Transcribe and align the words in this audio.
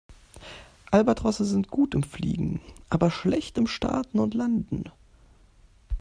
Albatrosse 0.89 1.45
sind 1.45 1.67
gut 1.67 1.93
im 1.93 2.01
Fliegen, 2.01 2.59
aber 2.89 3.11
schlecht 3.11 3.59
im 3.59 3.67
Starten 3.67 4.17
und 4.17 4.33
Landen. 4.33 4.85